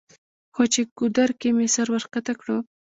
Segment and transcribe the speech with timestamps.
[0.53, 2.57] خو چې ګودر کښې مې سر ورښکته کړو